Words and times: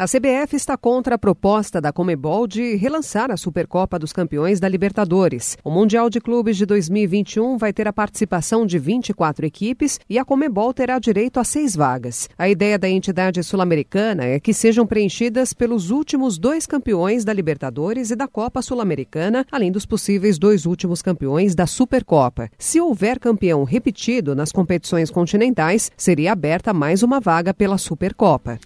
A 0.00 0.06
CBF 0.06 0.56
está 0.56 0.78
contra 0.78 1.16
a 1.16 1.18
proposta 1.18 1.78
da 1.78 1.92
Comebol 1.92 2.46
de 2.46 2.74
relançar 2.74 3.30
a 3.30 3.36
Supercopa 3.36 3.98
dos 3.98 4.14
Campeões 4.14 4.58
da 4.58 4.66
Libertadores. 4.66 5.58
O 5.62 5.70
Mundial 5.70 6.08
de 6.08 6.22
Clubes 6.22 6.56
de 6.56 6.64
2021 6.64 7.58
vai 7.58 7.70
ter 7.70 7.86
a 7.86 7.92
participação 7.92 8.64
de 8.64 8.78
24 8.78 9.44
equipes 9.44 10.00
e 10.08 10.18
a 10.18 10.24
Comebol 10.24 10.72
terá 10.72 10.98
direito 10.98 11.38
a 11.38 11.44
seis 11.44 11.76
vagas. 11.76 12.30
A 12.38 12.48
ideia 12.48 12.78
da 12.78 12.88
entidade 12.88 13.42
sul-americana 13.42 14.24
é 14.24 14.40
que 14.40 14.54
sejam 14.54 14.86
preenchidas 14.86 15.52
pelos 15.52 15.90
últimos 15.90 16.38
dois 16.38 16.64
campeões 16.64 17.22
da 17.22 17.34
Libertadores 17.34 18.10
e 18.10 18.16
da 18.16 18.26
Copa 18.26 18.62
Sul-Americana, 18.62 19.44
além 19.52 19.70
dos 19.70 19.84
possíveis 19.84 20.38
dois 20.38 20.64
últimos 20.64 21.02
campeões 21.02 21.54
da 21.54 21.66
Supercopa. 21.66 22.48
Se 22.58 22.80
houver 22.80 23.18
campeão 23.18 23.64
repetido 23.64 24.34
nas 24.34 24.50
competições 24.50 25.10
continentais, 25.10 25.92
seria 25.94 26.32
aberta 26.32 26.72
mais 26.72 27.02
uma 27.02 27.20
vaga 27.20 27.52
pela 27.52 27.76
Supercopa. 27.76 28.58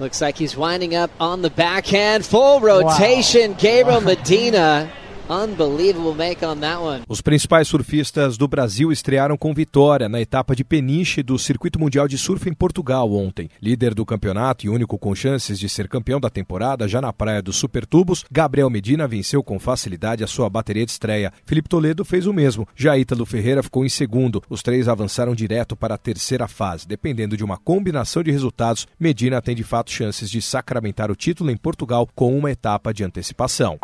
Looks 0.00 0.20
like 0.20 0.38
he's 0.38 0.56
winding 0.56 0.94
up 0.94 1.10
on 1.18 1.42
the 1.42 1.50
backhand. 1.50 2.24
Full 2.24 2.60
rotation. 2.60 3.52
Wow. 3.52 3.58
Gabriel 3.58 4.00
Medina 4.00 4.92
Unbelievable 5.30 6.14
make 6.14 6.42
on 6.42 6.56
that 6.56 6.78
one. 6.80 7.02
Os 7.06 7.20
principais 7.20 7.68
surfistas 7.68 8.38
do 8.38 8.48
Brasil 8.48 8.90
estrearam 8.90 9.36
com 9.36 9.52
vitória 9.52 10.08
na 10.08 10.20
etapa 10.20 10.56
de 10.56 10.64
peniche 10.64 11.22
do 11.22 11.38
Circuito 11.38 11.78
Mundial 11.78 12.08
de 12.08 12.16
Surf 12.16 12.48
em 12.48 12.54
Portugal 12.54 13.12
ontem. 13.12 13.50
Líder 13.60 13.92
do 13.92 14.06
campeonato 14.06 14.64
e 14.64 14.70
único 14.70 14.98
com 14.98 15.14
chances 15.14 15.58
de 15.58 15.68
ser 15.68 15.86
campeão 15.86 16.18
da 16.18 16.30
temporada, 16.30 16.88
já 16.88 17.02
na 17.02 17.12
praia 17.12 17.42
dos 17.42 17.56
Supertubos, 17.56 18.24
Gabriel 18.30 18.70
Medina 18.70 19.06
venceu 19.06 19.42
com 19.42 19.58
facilidade 19.58 20.24
a 20.24 20.26
sua 20.26 20.48
bateria 20.48 20.86
de 20.86 20.92
estreia. 20.92 21.30
Felipe 21.44 21.68
Toledo 21.68 22.06
fez 22.06 22.26
o 22.26 22.32
mesmo. 22.32 22.66
Já 22.74 22.96
Ítalo 22.96 23.26
Ferreira 23.26 23.62
ficou 23.62 23.84
em 23.84 23.90
segundo. 23.90 24.42
Os 24.48 24.62
três 24.62 24.88
avançaram 24.88 25.34
direto 25.34 25.76
para 25.76 25.96
a 25.96 25.98
terceira 25.98 26.48
fase. 26.48 26.88
Dependendo 26.88 27.36
de 27.36 27.44
uma 27.44 27.58
combinação 27.58 28.22
de 28.22 28.30
resultados, 28.30 28.86
Medina 28.98 29.42
tem 29.42 29.54
de 29.54 29.62
fato 29.62 29.90
chances 29.90 30.30
de 30.30 30.40
sacramentar 30.40 31.10
o 31.10 31.16
título 31.16 31.50
em 31.50 31.56
Portugal 31.56 32.08
com 32.14 32.34
uma 32.36 32.50
etapa 32.50 32.94
de 32.94 33.04
antecipação. 33.04 33.78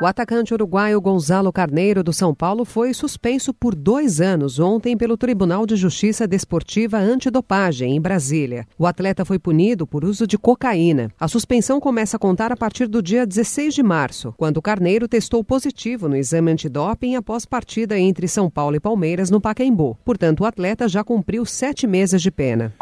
O 0.00 0.06
atacante 0.06 0.54
uruguaio 0.54 0.98
Gonzalo 0.98 1.52
Carneiro 1.52 2.02
do 2.02 2.10
São 2.10 2.34
Paulo 2.34 2.64
foi 2.64 2.94
suspenso 2.94 3.52
por 3.52 3.74
dois 3.74 4.18
anos 4.18 4.58
ontem 4.58 4.96
pelo 4.96 5.14
Tribunal 5.14 5.66
de 5.66 5.76
Justiça 5.76 6.26
Desportiva 6.26 6.96
Antidopagem, 6.96 7.94
em 7.94 8.00
Brasília. 8.00 8.66
O 8.78 8.86
atleta 8.86 9.26
foi 9.26 9.38
punido 9.38 9.86
por 9.86 10.02
uso 10.02 10.26
de 10.26 10.38
cocaína. 10.38 11.10
A 11.20 11.28
suspensão 11.28 11.78
começa 11.78 12.16
a 12.16 12.18
contar 12.18 12.50
a 12.50 12.56
partir 12.56 12.88
do 12.88 13.02
dia 13.02 13.26
16 13.26 13.74
de 13.74 13.82
março, 13.82 14.32
quando 14.38 14.62
Carneiro 14.62 15.06
testou 15.06 15.44
positivo 15.44 16.08
no 16.08 16.16
exame 16.16 16.52
antidoping 16.52 17.16
após 17.16 17.44
partida 17.44 17.98
entre 17.98 18.26
São 18.26 18.48
Paulo 18.48 18.76
e 18.76 18.80
Palmeiras 18.80 19.28
no 19.28 19.38
Pacaembu. 19.38 19.98
Portanto, 20.02 20.40
o 20.40 20.46
atleta 20.46 20.88
já 20.88 21.04
cumpriu 21.04 21.44
sete 21.44 21.86
meses 21.86 22.22
de 22.22 22.30
pena. 22.30 22.72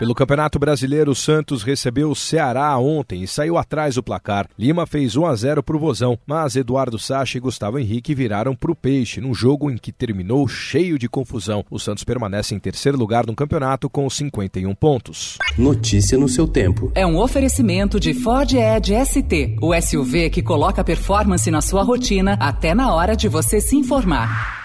Pelo 0.00 0.14
Campeonato 0.14 0.58
Brasileiro, 0.58 1.10
o 1.10 1.14
Santos 1.14 1.62
recebeu 1.62 2.10
o 2.10 2.16
Ceará 2.16 2.74
ontem 2.78 3.22
e 3.22 3.28
saiu 3.28 3.58
atrás 3.58 3.96
do 3.96 4.02
placar. 4.02 4.48
Lima 4.58 4.86
fez 4.86 5.14
1 5.14 5.26
a 5.26 5.36
0 5.36 5.62
para 5.62 5.76
o 5.76 5.78
Vozão, 5.78 6.18
mas 6.26 6.56
Eduardo 6.56 6.98
Sacha 6.98 7.36
e 7.36 7.40
Gustavo 7.40 7.78
Henrique 7.78 8.14
viraram 8.14 8.56
para 8.56 8.72
o 8.72 8.74
Peixe, 8.74 9.20
num 9.20 9.34
jogo 9.34 9.70
em 9.70 9.76
que 9.76 9.92
terminou 9.92 10.48
cheio 10.48 10.98
de 10.98 11.06
confusão. 11.06 11.66
O 11.70 11.78
Santos 11.78 12.02
permanece 12.02 12.54
em 12.54 12.58
terceiro 12.58 12.96
lugar 12.96 13.26
no 13.26 13.34
campeonato 13.34 13.90
com 13.90 14.08
51 14.08 14.74
pontos. 14.74 15.36
Notícia 15.58 16.16
no 16.16 16.30
seu 16.30 16.48
tempo. 16.48 16.90
É 16.94 17.06
um 17.06 17.18
oferecimento 17.18 18.00
de 18.00 18.14
Ford 18.14 18.50
Edge 18.54 18.94
ST, 19.04 19.58
o 19.60 19.78
SUV 19.78 20.30
que 20.30 20.42
coloca 20.42 20.82
performance 20.82 21.50
na 21.50 21.60
sua 21.60 21.82
rotina 21.82 22.38
até 22.40 22.74
na 22.74 22.94
hora 22.94 23.14
de 23.14 23.28
você 23.28 23.60
se 23.60 23.76
informar. 23.76 24.59